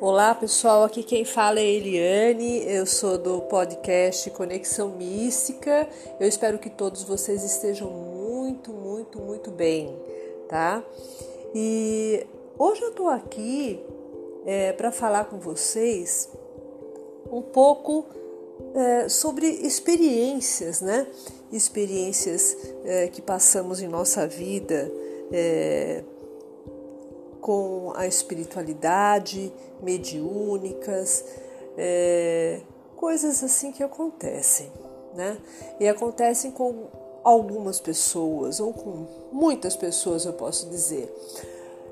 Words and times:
Olá 0.00 0.34
pessoal, 0.34 0.82
aqui 0.82 1.02
quem 1.02 1.24
fala 1.24 1.60
é 1.60 1.64
Eliane, 1.64 2.64
eu 2.66 2.86
sou 2.86 3.16
do 3.18 3.42
podcast 3.42 4.28
Conexão 4.30 4.88
Mística. 4.88 5.88
Eu 6.18 6.26
espero 6.26 6.58
que 6.58 6.70
todos 6.70 7.04
vocês 7.04 7.44
estejam 7.44 7.90
muito, 7.90 8.72
muito, 8.72 9.20
muito 9.20 9.50
bem, 9.50 9.96
tá? 10.48 10.84
E 11.54 12.26
hoje 12.58 12.82
eu 12.82 12.92
tô 12.92 13.06
aqui 13.06 13.80
é, 14.44 14.72
para 14.72 14.90
falar 14.90 15.26
com 15.26 15.38
vocês 15.38 16.28
um 17.30 17.42
pouco 17.42 18.23
é, 18.74 19.08
sobre 19.08 19.46
experiências, 19.46 20.80
né? 20.80 21.06
Experiências 21.52 22.56
é, 22.84 23.08
que 23.08 23.22
passamos 23.22 23.80
em 23.80 23.88
nossa 23.88 24.26
vida. 24.26 24.90
É, 25.32 26.02
com 27.40 27.92
a 27.94 28.06
espiritualidade, 28.06 29.52
mediúnicas, 29.82 31.22
coisas 32.96 33.44
assim 33.44 33.70
que 33.70 33.82
acontecem, 33.82 34.72
né? 35.14 35.36
E 35.78 35.86
acontecem 35.86 36.50
com 36.50 36.86
algumas 37.22 37.78
pessoas, 37.78 38.60
ou 38.60 38.72
com 38.72 39.06
muitas 39.30 39.76
pessoas, 39.76 40.24
eu 40.24 40.32
posso 40.32 40.70
dizer. 40.70 41.14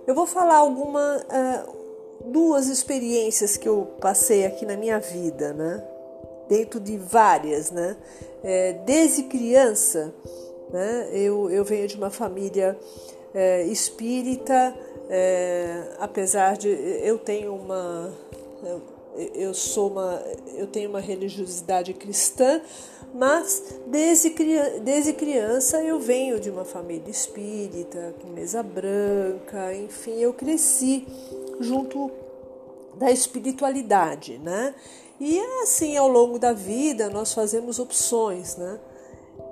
Eu 0.07 0.15
vou 0.15 0.27
falar 0.27 0.57
alguma, 0.57 1.23
duas 2.25 2.69
experiências 2.69 3.55
que 3.55 3.69
eu 3.69 3.89
passei 4.01 4.47
aqui 4.47 4.65
na 4.65 4.79
minha 4.79 4.99
vida, 4.99 5.53
né? 5.53 5.87
Dentro 6.49 6.81
de 6.81 6.97
várias, 6.97 7.71
né? 7.71 7.97
É, 8.43 8.73
desde 8.85 9.25
criança, 9.25 10.15
né? 10.71 11.09
Eu, 11.13 11.51
eu 11.51 11.65
venho 11.65 11.87
de 11.87 11.97
uma 11.97 12.11
família 12.11 12.79
é, 13.35 13.65
espírita, 13.65 14.75
é, 15.09 15.97
apesar 15.99 16.57
de 16.57 16.69
eu 16.69 17.19
tenho 17.19 17.55
uma 17.55 18.13
eu, 19.35 19.53
sou 19.53 19.91
uma 19.91 20.23
eu 20.55 20.67
tenho 20.67 20.89
uma 20.89 21.01
religiosidade 21.01 21.93
cristã, 21.93 22.61
mas 23.15 23.81
desde, 23.87 24.31
desde 24.83 25.13
criança 25.13 25.83
eu 25.83 25.99
venho 25.99 26.41
de 26.41 26.51
uma 26.51 26.65
família 26.65 27.11
espírita, 27.11 28.15
com 28.21 28.29
mesa 28.29 28.63
branca, 28.63 29.75
enfim, 29.75 30.19
eu 30.19 30.33
cresci 30.33 31.07
junto 31.61 32.11
da 32.97 33.11
espiritualidade, 33.11 34.39
né? 34.39 34.75
E 35.21 35.41
assim, 35.63 35.97
ao 35.97 36.09
longo 36.09 36.39
da 36.39 36.53
vida, 36.53 37.09
nós 37.09 37.33
fazemos 37.33 37.79
opções, 37.79 38.57
né? 38.57 38.79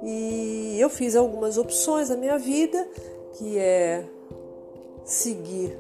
E 0.03 0.77
eu 0.81 0.89
fiz 0.89 1.15
algumas 1.15 1.59
opções 1.59 2.09
na 2.09 2.17
minha 2.17 2.39
vida, 2.39 2.89
que 3.35 3.59
é 3.59 4.05
seguir 5.05 5.79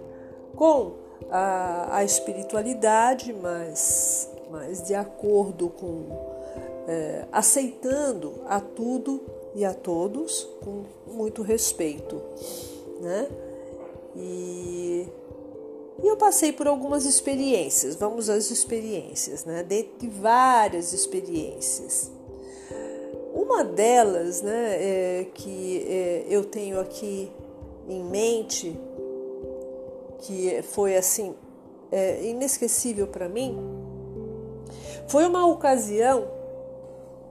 com 0.55 0.93
a, 1.31 1.97
a 1.97 2.05
espiritualidade, 2.05 3.33
mas, 3.33 4.31
mas 4.51 4.83
de 4.83 4.95
acordo 4.95 5.69
com 5.71 6.05
é, 6.87 7.25
aceitando 7.31 8.35
a 8.47 8.61
tudo 8.61 9.21
e 9.55 9.65
a 9.65 9.75
todos 9.75 10.49
com 10.63 10.85
muito 11.13 11.43
respeito, 11.43 12.21
né? 13.01 13.29
E, 14.17 15.07
e 16.03 16.07
eu 16.07 16.17
passei 16.17 16.53
por 16.53 16.67
algumas 16.67 17.05
experiências. 17.05 17.97
Vamos 17.97 18.31
às 18.31 18.51
experiências, 18.51 19.45
né? 19.45 19.63
Dentre 19.63 20.09
várias 20.09 20.93
experiências. 20.93 22.11
Uma 23.35 23.65
delas, 23.65 24.43
né, 24.43 24.77
é, 24.77 25.27
que 25.33 25.87
é, 25.89 26.27
eu 26.29 26.45
tenho 26.45 26.81
aqui 26.81 27.31
em 27.89 28.03
mente 28.05 28.79
que 30.19 30.63
foi 30.63 30.97
assim 30.97 31.35
é, 31.91 32.23
inesquecível 32.25 33.07
para 33.07 33.29
mim 33.29 33.57
foi 35.09 35.27
uma 35.27 35.47
ocasião 35.47 36.29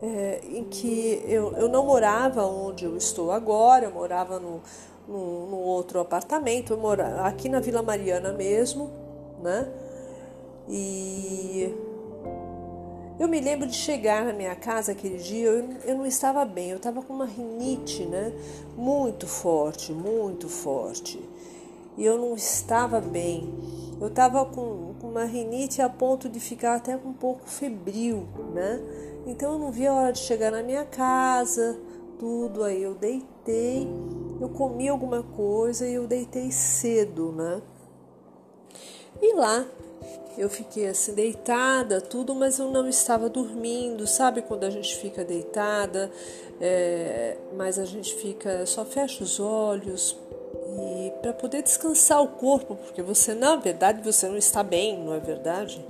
é, 0.02 0.42
em 0.44 0.64
que 0.64 1.24
eu, 1.26 1.54
eu 1.54 1.70
não 1.70 1.86
morava 1.86 2.46
onde 2.46 2.86
eu 2.86 2.96
estou 2.98 3.32
agora, 3.32 3.86
eu 3.86 3.92
morava 3.92 4.40
no, 4.40 4.62
no, 5.10 5.48
no 5.48 5.58
outro 5.58 6.00
apartamento, 6.00 6.74
eu 6.74 6.78
morava 6.78 7.24
aqui 7.24 7.50
na 7.50 7.60
Vila 7.60 7.82
Mariana 7.82 8.32
mesmo, 8.32 8.90
né? 9.42 9.68
E 10.70 11.76
eu 13.20 13.28
me 13.28 13.42
lembro 13.42 13.68
de 13.68 13.76
chegar 13.76 14.24
na 14.24 14.32
minha 14.32 14.56
casa 14.56 14.92
aquele 14.92 15.18
dia, 15.18 15.48
eu, 15.48 15.70
eu 15.84 15.98
não 15.98 16.06
estava 16.06 16.46
bem, 16.46 16.70
eu 16.70 16.78
estava 16.78 17.02
com 17.02 17.14
uma 17.14 17.26
rinite, 17.26 18.06
né? 18.06 18.32
Muito 18.78 19.28
forte, 19.28 19.92
muito 19.92 20.48
forte 20.48 21.20
e 22.00 22.06
eu 22.06 22.18
não 22.18 22.34
estava 22.34 23.02
bem. 23.02 23.54
Eu 24.00 24.08
estava 24.08 24.46
com, 24.46 24.94
com 25.02 25.10
uma 25.10 25.26
rinite 25.26 25.82
a 25.82 25.90
ponto 25.90 26.30
de 26.30 26.40
ficar 26.40 26.76
até 26.76 26.96
um 26.96 27.12
pouco 27.12 27.42
febril, 27.46 28.26
né? 28.54 28.82
Então 29.28 29.52
eu 29.52 29.60
não 29.60 29.70
via 29.70 29.92
a 29.92 29.96
hora 29.96 30.14
de 30.14 30.20
chegar 30.20 30.50
na 30.50 30.64
minha 30.64 30.86
casa, 30.86 31.78
tudo. 32.18 32.64
Aí 32.64 32.82
eu 32.82 32.96
deitei, 32.96 33.86
eu 34.40 34.50
comi 34.50 34.88
alguma 34.88 35.24
coisa 35.24 35.88
e 35.88 35.94
eu 35.94 36.08
deitei 36.08 36.52
cedo, 36.52 37.32
né? 37.32 37.62
E 39.22 39.34
lá 39.34 39.66
eu 40.38 40.50
fiquei 40.50 40.88
assim 40.88 41.14
deitada, 41.14 42.00
tudo, 42.00 42.34
mas 42.34 42.60
eu 42.60 42.70
não 42.72 42.88
estava 42.88 43.28
dormindo. 43.28 44.08
Sabe 44.08 44.42
quando 44.42 44.64
a 44.64 44.70
gente 44.70 44.96
fica 44.96 45.26
deitada, 45.26 46.10
é, 46.62 47.38
mas 47.58 47.78
a 47.78 47.86
gente 47.86 48.16
fica 48.16 48.66
só 48.66 48.86
fecha 48.86 49.24
os 49.24 49.40
olhos, 49.40 50.18
e 50.78 51.12
para 51.22 51.34
poder 51.34 51.62
descansar 51.64 52.22
o 52.22 52.28
corpo, 52.28 52.76
porque 52.76 53.02
você 53.02 53.34
na 53.34 53.56
verdade 53.56 54.02
você 54.04 54.28
não 54.28 54.38
está 54.38 54.64
bem, 54.64 55.04
não 55.04 55.14
é 55.14 55.20
verdade? 55.20 55.84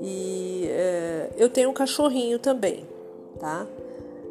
E 0.00 0.66
é, 0.68 1.30
eu 1.36 1.48
tenho 1.48 1.70
um 1.70 1.74
cachorrinho 1.74 2.38
também, 2.38 2.86
tá? 3.38 3.66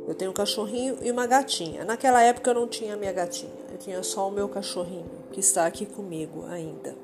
Eu 0.09 0.15
tenho 0.15 0.31
um 0.31 0.33
cachorrinho 0.33 0.97
e 1.03 1.11
uma 1.11 1.27
gatinha. 1.27 1.85
Naquela 1.85 2.19
época 2.23 2.49
eu 2.49 2.55
não 2.55 2.67
tinha 2.67 2.97
minha 2.97 3.13
gatinha, 3.13 3.51
eu 3.71 3.77
tinha 3.77 4.01
só 4.01 4.27
o 4.27 4.31
meu 4.31 4.49
cachorrinho 4.49 5.05
que 5.31 5.39
está 5.39 5.67
aqui 5.67 5.85
comigo 5.85 6.45
ainda. 6.49 6.95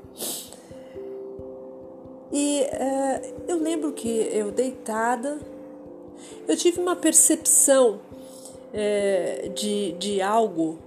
E 2.31 2.61
é, 2.61 3.33
eu 3.47 3.59
lembro 3.59 3.91
que 3.91 4.09
eu 4.09 4.51
deitada, 4.51 5.37
eu 6.47 6.57
tive 6.57 6.81
uma 6.81 6.95
percepção 6.95 8.01
é, 8.73 9.51
de, 9.53 9.91
de 9.99 10.19
algo 10.19 10.79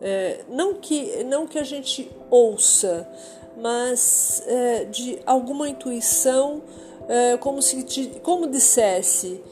é, 0.00 0.44
não, 0.48 0.74
que, 0.74 1.24
não 1.24 1.48
que 1.48 1.58
a 1.58 1.64
gente 1.64 2.08
ouça, 2.30 3.08
mas 3.56 4.40
é, 4.46 4.84
de 4.84 5.18
alguma 5.26 5.68
intuição, 5.68 6.62
é, 7.08 7.36
como 7.38 7.60
se 7.60 7.82
como 8.22 8.46
dissesse, 8.46 9.42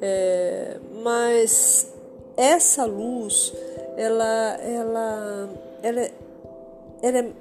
é, 0.00 0.78
mas 1.02 1.92
essa 2.36 2.84
luz, 2.84 3.52
ela, 3.96 4.58
ela, 4.62 5.50
ela, 5.82 6.00
é, 6.00 6.12
ela 7.02 7.18
é 7.18 7.32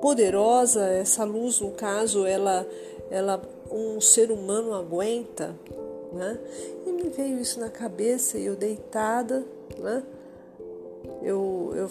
poderosa, 0.00 0.84
essa 0.86 1.24
luz, 1.24 1.60
no 1.60 1.72
caso, 1.72 2.26
ela, 2.26 2.66
ela 3.10 3.42
um 3.70 4.00
ser 4.00 4.30
humano 4.30 4.74
aguenta, 4.74 5.54
né? 6.12 6.38
E 6.86 6.92
me 6.92 7.08
veio 7.10 7.40
isso 7.40 7.58
na 7.58 7.68
cabeça 7.68 8.38
e 8.38 8.46
eu 8.46 8.54
deitada, 8.54 9.44
né? 9.78 10.02
eu, 11.22 11.72
eu 11.74 11.90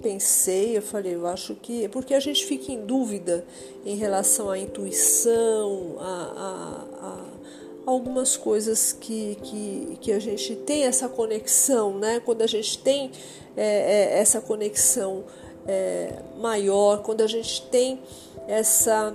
pensei, 0.00 0.76
eu 0.76 0.82
falei, 0.82 1.14
eu 1.14 1.26
acho 1.26 1.54
que. 1.56 1.88
Porque 1.88 2.14
a 2.14 2.20
gente 2.20 2.44
fica 2.44 2.72
em 2.72 2.84
dúvida 2.84 3.44
em 3.84 3.96
relação 3.96 4.50
à 4.50 4.58
intuição, 4.58 5.96
a, 5.98 6.84
a, 7.02 7.06
a 7.06 7.25
algumas 7.86 8.36
coisas 8.36 8.92
que, 8.92 9.38
que, 9.42 9.98
que 10.00 10.12
a 10.12 10.18
gente 10.18 10.56
tem 10.56 10.84
essa 10.84 11.08
conexão, 11.08 11.96
né? 11.96 12.20
Quando 12.20 12.42
a 12.42 12.46
gente 12.46 12.78
tem 12.78 13.12
é, 13.56 14.16
é, 14.16 14.18
essa 14.18 14.40
conexão 14.40 15.24
é, 15.66 16.12
maior, 16.36 17.02
quando 17.02 17.20
a 17.20 17.26
gente 17.28 17.62
tem 17.68 18.00
essa 18.48 19.14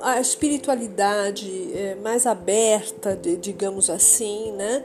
a 0.00 0.20
espiritualidade 0.20 1.76
é, 1.76 1.94
mais 1.96 2.24
aberta, 2.24 3.16
digamos 3.16 3.90
assim, 3.90 4.52
né? 4.52 4.84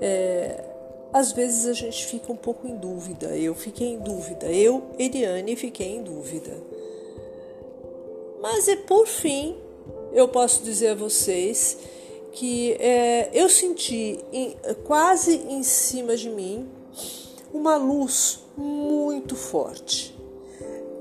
É, 0.00 0.64
às 1.12 1.32
vezes 1.32 1.66
a 1.66 1.72
gente 1.72 2.04
fica 2.06 2.32
um 2.32 2.36
pouco 2.36 2.66
em 2.66 2.76
dúvida. 2.76 3.28
Eu 3.36 3.54
fiquei 3.54 3.88
em 3.88 3.98
dúvida. 3.98 4.46
Eu, 4.46 4.82
Eliane, 4.98 5.54
fiquei 5.54 5.96
em 5.96 6.02
dúvida. 6.02 6.52
Mas 8.40 8.68
é 8.68 8.76
por 8.76 9.06
fim, 9.06 9.56
eu 10.12 10.28
posso 10.28 10.62
dizer 10.62 10.88
a 10.88 10.94
vocês 10.94 11.78
que 12.32 12.72
é, 12.74 13.30
eu 13.32 13.48
senti 13.48 14.18
em, 14.32 14.56
quase 14.84 15.36
em 15.48 15.62
cima 15.62 16.16
de 16.16 16.28
mim 16.28 16.68
uma 17.52 17.76
luz 17.76 18.40
muito 18.56 19.34
forte. 19.34 20.14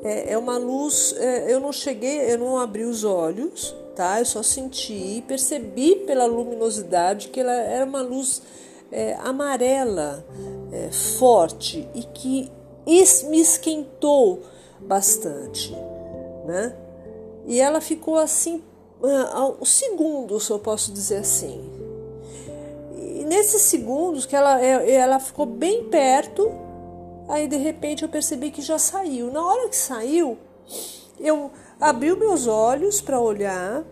É, 0.04 0.34
é 0.34 0.38
uma 0.38 0.57
luz, 0.57 1.13
é, 1.18 1.52
eu 1.52 1.60
não 1.60 1.74
cheguei, 1.74 2.31
eu 2.31 2.38
não 2.38 2.57
abri 2.57 2.84
os 2.84 3.04
olhos, 3.04 3.75
tá? 3.96 4.19
Eu 4.19 4.25
só 4.25 4.44
senti, 4.44 5.24
percebi 5.28 5.96
pela 6.07 6.25
luminosidade 6.25 7.30
que 7.30 7.40
ela 7.40 7.54
era 7.54 7.86
uma 7.86 8.02
luz 8.02 8.42
é, 8.92 9.16
amarela, 9.16 10.25
é, 10.72 10.92
forte 10.92 11.88
e 11.94 12.04
que 12.04 12.52
me 12.86 13.42
esquentou 13.42 14.42
bastante, 14.80 15.75
né? 16.46 16.75
E 17.48 17.60
ela 17.60 17.81
ficou 17.81 18.18
assim, 18.18 18.63
uh, 19.01 19.57
um 19.62 19.65
segundo, 19.65 20.39
se 20.39 20.51
eu 20.51 20.59
posso 20.59 20.92
dizer 20.92 21.18
assim. 21.18 21.62
E 22.97 23.24
nesses 23.25 23.62
segundos 23.63 24.25
que 24.25 24.36
ela, 24.36 24.62
é, 24.62 24.92
ela 24.92 25.19
ficou 25.19 25.45
bem 25.45 25.86
perto, 25.86 26.51
aí 27.27 27.47
de 27.47 27.57
repente 27.57 28.03
eu 28.03 28.09
percebi 28.09 28.51
que 28.51 28.62
já 28.62 28.77
saiu. 28.77 29.31
Na 29.31 29.45
hora 29.45 29.69
que 29.69 29.75
saiu, 29.75 30.38
eu 31.19 31.51
abri 31.80 32.15
meus 32.15 32.47
olhos 32.47 33.01
para 33.01 33.19
olhar 33.19 33.83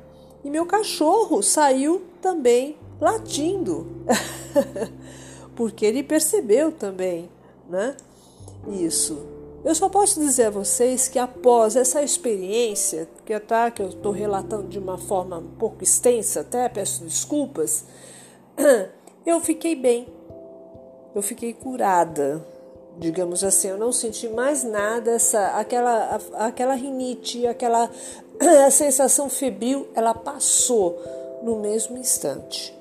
e 0.44 0.50
meu 0.50 0.66
cachorro 0.66 1.42
saiu 1.42 2.04
também 2.22 2.78
latindo, 3.00 3.88
porque 5.56 5.86
ele 5.86 6.04
percebeu 6.04 6.72
também, 6.72 7.30
né? 7.70 7.96
Isso. 8.68 9.43
Eu 9.64 9.74
só 9.74 9.88
posso 9.88 10.20
dizer 10.20 10.48
a 10.48 10.50
vocês 10.50 11.08
que 11.08 11.18
após 11.18 11.78
essa 11.78 12.02
experiência, 12.02 13.08
que, 13.26 13.38
tá, 13.40 13.72
que 13.72 13.82
eu 13.82 13.88
estou 13.88 14.12
relatando 14.12 14.68
de 14.68 14.78
uma 14.78 14.98
forma 14.98 15.38
um 15.38 15.56
pouco 15.58 15.84
extensa, 15.84 16.42
até 16.42 16.68
peço 16.68 17.06
desculpas, 17.06 17.86
eu 19.26 19.40
fiquei 19.40 19.74
bem, 19.74 20.08
eu 21.16 21.22
fiquei 21.22 21.54
curada, 21.54 22.46
digamos 22.98 23.42
assim, 23.42 23.70
eu 23.70 23.78
não 23.78 23.94
senti 23.94 24.28
mais 24.28 24.66
nada, 24.66 25.12
essa, 25.12 25.58
aquela, 25.58 26.20
aquela 26.34 26.74
rinite, 26.74 27.48
aquela 27.48 27.90
sensação 28.70 29.30
febril, 29.30 29.88
ela 29.96 30.14
passou 30.14 31.00
no 31.42 31.60
mesmo 31.60 31.98
instante. 31.98 32.78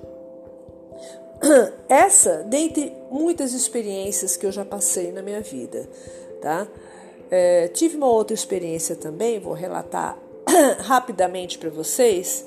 Essa, 1.88 2.44
dentre 2.44 2.92
muitas 3.10 3.52
experiências 3.52 4.36
que 4.36 4.46
eu 4.46 4.52
já 4.52 4.64
passei 4.64 5.10
na 5.10 5.22
minha 5.22 5.40
vida, 5.40 5.88
tá? 6.42 6.66
É, 7.30 7.68
tive 7.68 7.96
uma 7.96 8.08
outra 8.08 8.34
experiência 8.34 8.94
também, 8.94 9.40
vou 9.40 9.54
relatar 9.54 10.18
rapidamente 10.84 11.56
para 11.56 11.70
vocês. 11.70 12.46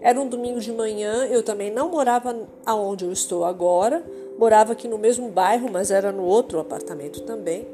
Era 0.00 0.18
um 0.18 0.26
domingo 0.26 0.58
de 0.58 0.72
manhã, 0.72 1.26
eu 1.26 1.42
também 1.42 1.70
não 1.70 1.90
morava 1.90 2.48
aonde 2.64 3.04
eu 3.04 3.12
estou 3.12 3.44
agora, 3.44 4.02
morava 4.38 4.72
aqui 4.72 4.88
no 4.88 4.96
mesmo 4.96 5.28
bairro, 5.28 5.70
mas 5.70 5.90
era 5.90 6.10
no 6.10 6.24
outro 6.24 6.58
apartamento 6.58 7.20
também. 7.22 7.66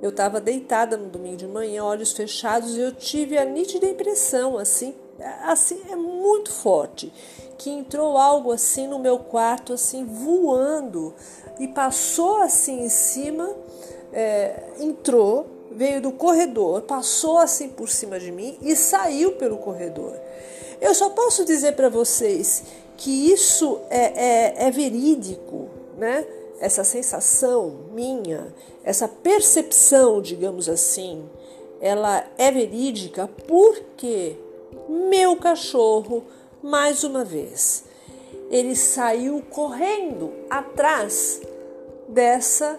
Eu 0.00 0.10
estava 0.10 0.40
deitada 0.40 0.96
no 0.96 1.10
domingo 1.10 1.36
de 1.36 1.46
manhã, 1.46 1.84
olhos 1.84 2.12
fechados, 2.12 2.74
e 2.76 2.80
eu 2.80 2.92
tive 2.92 3.36
a 3.36 3.44
nítida 3.44 3.86
impressão, 3.86 4.56
assim, 4.56 4.94
assim 5.44 5.82
é 5.90 5.94
muito 5.94 6.50
forte, 6.50 7.12
que 7.58 7.68
entrou 7.68 8.16
algo 8.16 8.50
assim 8.50 8.86
no 8.86 8.98
meu 8.98 9.18
quarto, 9.18 9.74
assim 9.74 10.06
voando 10.06 11.14
e 11.58 11.68
passou 11.68 12.38
assim 12.38 12.84
em 12.84 12.88
cima 12.88 13.54
é, 14.12 14.64
entrou, 14.80 15.46
veio 15.70 16.00
do 16.00 16.12
corredor, 16.12 16.82
passou 16.82 17.38
assim 17.38 17.68
por 17.68 17.88
cima 17.88 18.18
de 18.18 18.32
mim 18.32 18.58
e 18.60 18.74
saiu 18.74 19.32
pelo 19.32 19.58
corredor. 19.58 20.14
Eu 20.80 20.94
só 20.94 21.10
posso 21.10 21.44
dizer 21.44 21.76
para 21.76 21.88
vocês 21.88 22.64
que 22.96 23.32
isso 23.32 23.80
é, 23.88 24.64
é, 24.64 24.66
é 24.66 24.70
verídico, 24.70 25.68
né? 25.96 26.26
Essa 26.58 26.84
sensação 26.84 27.86
minha, 27.92 28.54
essa 28.84 29.08
percepção, 29.08 30.20
digamos 30.20 30.68
assim, 30.68 31.24
ela 31.80 32.26
é 32.36 32.50
verídica 32.50 33.28
porque 33.46 34.36
meu 34.88 35.36
cachorro, 35.36 36.24
mais 36.62 37.04
uma 37.04 37.24
vez, 37.24 37.84
ele 38.50 38.76
saiu 38.76 39.42
correndo 39.48 40.32
atrás 40.50 41.40
dessa 42.08 42.78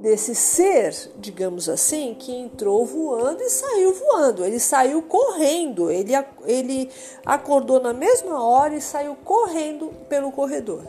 desse 0.00 0.34
ser, 0.34 0.94
digamos 1.18 1.68
assim, 1.68 2.16
que 2.18 2.32
entrou 2.32 2.86
voando 2.86 3.42
e 3.42 3.50
saiu 3.50 3.92
voando. 3.92 4.44
Ele 4.44 4.58
saiu 4.58 5.02
correndo, 5.02 5.90
ele, 5.90 6.12
ele 6.46 6.90
acordou 7.24 7.80
na 7.80 7.92
mesma 7.92 8.42
hora 8.42 8.74
e 8.74 8.80
saiu 8.80 9.14
correndo 9.14 9.92
pelo 10.08 10.32
corredor. 10.32 10.84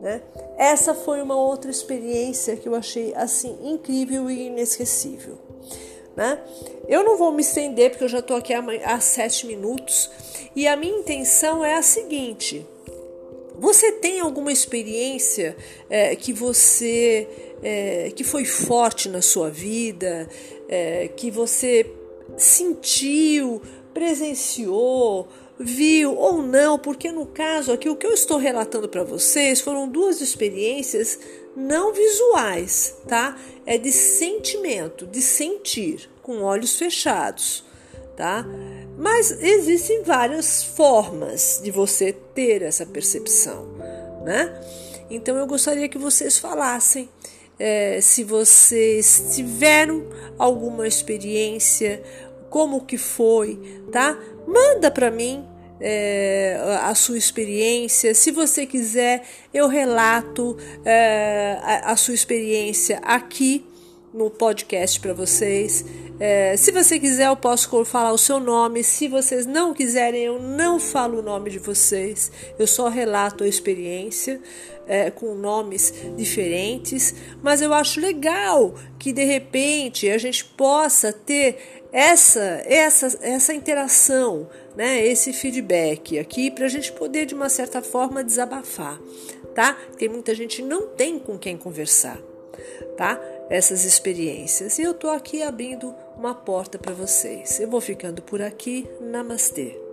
Né? 0.00 0.20
Essa 0.56 0.94
foi 0.94 1.22
uma 1.22 1.36
outra 1.36 1.70
experiência 1.70 2.56
que 2.56 2.68
eu 2.68 2.74
achei 2.74 3.14
assim 3.14 3.56
incrível 3.62 4.28
e 4.28 4.48
inesquecível. 4.48 5.38
Né? 6.16 6.38
Eu 6.88 7.04
não 7.04 7.16
vou 7.16 7.30
me 7.30 7.42
estender 7.42 7.90
porque 7.90 8.04
eu 8.04 8.08
já 8.08 8.18
estou 8.18 8.36
aqui 8.36 8.52
há, 8.52 8.64
há 8.84 8.98
sete 8.98 9.46
minutos 9.46 10.10
e 10.56 10.66
a 10.66 10.76
minha 10.76 10.98
intenção 10.98 11.64
é 11.64 11.74
a 11.74 11.82
seguinte: 11.82 12.66
você 13.58 13.92
tem 13.92 14.20
alguma 14.20 14.52
experiência 14.52 15.56
é, 15.90 16.14
que 16.14 16.32
você 16.32 17.28
é, 17.62 18.12
que 18.14 18.24
foi 18.24 18.44
forte 18.44 19.08
na 19.08 19.20
sua 19.20 19.50
vida, 19.50 20.28
é, 20.68 21.08
que 21.08 21.30
você 21.30 21.90
sentiu, 22.36 23.60
presenciou, 23.92 25.28
viu 25.58 26.14
ou 26.14 26.42
não, 26.42 26.78
porque 26.78 27.10
no 27.10 27.26
caso 27.26 27.72
aqui 27.72 27.88
o 27.88 27.96
que 27.96 28.06
eu 28.06 28.12
estou 28.14 28.38
relatando 28.38 28.88
para 28.88 29.02
vocês 29.02 29.60
foram 29.60 29.88
duas 29.88 30.20
experiências 30.20 31.18
não 31.56 31.92
visuais, 31.92 32.96
tá? 33.08 33.36
É 33.66 33.76
de 33.76 33.90
sentimento, 33.90 35.06
de 35.06 35.20
sentir 35.20 36.08
com 36.22 36.42
olhos 36.42 36.78
fechados, 36.78 37.64
tá? 38.18 38.44
Mas 38.98 39.30
existem 39.40 40.02
várias 40.02 40.64
formas 40.64 41.60
de 41.62 41.70
você 41.70 42.12
ter 42.12 42.62
essa 42.62 42.84
percepção, 42.84 43.68
né? 44.24 44.52
Então 45.08 45.36
eu 45.36 45.46
gostaria 45.46 45.88
que 45.88 45.96
vocês 45.96 46.36
falassem 46.36 47.08
é, 47.60 48.00
se 48.00 48.24
vocês 48.24 49.34
tiveram 49.36 50.04
alguma 50.36 50.86
experiência, 50.86 52.02
como 52.50 52.84
que 52.84 52.98
foi, 52.98 53.84
tá? 53.92 54.18
Manda 54.44 54.90
para 54.90 55.12
mim 55.12 55.46
é, 55.80 56.58
a 56.82 56.94
sua 56.96 57.16
experiência. 57.16 58.12
Se 58.14 58.32
você 58.32 58.66
quiser, 58.66 59.22
eu 59.54 59.68
relato 59.68 60.56
é, 60.84 61.56
a, 61.62 61.92
a, 61.92 61.96
sua 61.96 62.14
experiência 62.14 62.98
aqui 63.04 63.64
no 64.12 64.30
podcast 64.30 64.98
para 65.00 65.12
vocês. 65.12 65.84
É, 66.20 66.56
se 66.56 66.72
você 66.72 66.98
quiser, 66.98 67.28
eu 67.28 67.36
posso 67.36 67.84
falar 67.84 68.12
o 68.12 68.18
seu 68.18 68.40
nome. 68.40 68.82
Se 68.82 69.06
vocês 69.06 69.46
não 69.46 69.72
quiserem, 69.72 70.24
eu 70.24 70.40
não 70.40 70.80
falo 70.80 71.20
o 71.20 71.22
nome 71.22 71.50
de 71.50 71.58
vocês. 71.58 72.32
Eu 72.58 72.66
só 72.66 72.88
relato 72.88 73.44
a 73.44 73.48
experiência 73.48 74.40
é, 74.86 75.10
com 75.10 75.34
nomes 75.34 75.94
diferentes. 76.16 77.14
Mas 77.42 77.62
eu 77.62 77.72
acho 77.72 78.00
legal 78.00 78.74
que 78.98 79.12
de 79.12 79.24
repente 79.24 80.08
a 80.08 80.18
gente 80.18 80.44
possa 80.44 81.12
ter 81.12 81.58
essa 81.92 82.62
essa 82.66 83.18
essa 83.22 83.54
interação, 83.54 84.48
né? 84.76 85.06
Esse 85.06 85.32
feedback 85.32 86.18
aqui 86.18 86.50
para 86.50 86.66
a 86.66 86.68
gente 86.68 86.92
poder 86.92 87.26
de 87.26 87.34
uma 87.34 87.48
certa 87.48 87.80
forma 87.80 88.24
desabafar, 88.24 89.00
tá? 89.54 89.76
Tem 89.96 90.08
muita 90.08 90.34
gente 90.34 90.62
não 90.62 90.88
tem 90.88 91.18
com 91.18 91.38
quem 91.38 91.56
conversar, 91.56 92.18
tá? 92.96 93.18
Essas 93.50 93.84
experiências. 93.84 94.78
E 94.78 94.82
eu 94.82 94.92
estou 94.92 95.10
aqui 95.10 95.42
abrindo 95.42 95.94
uma 96.16 96.34
porta 96.34 96.78
para 96.78 96.94
vocês. 96.94 97.58
Eu 97.60 97.68
vou 97.68 97.80
ficando 97.80 98.22
por 98.22 98.42
aqui. 98.42 98.88
Namastê. 99.00 99.87